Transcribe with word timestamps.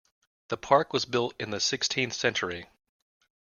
The 0.47 0.57
park 0.57 0.93
was 0.93 1.05
built 1.05 1.35
in 1.39 1.51
the 1.51 1.59
sixteenth 1.59 2.13
century. 2.13 2.67